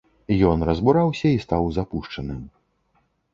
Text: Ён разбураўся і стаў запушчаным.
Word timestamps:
Ён 0.51 0.63
разбураўся 0.69 1.27
і 1.33 1.43
стаў 1.45 1.69
запушчаным. 1.77 2.41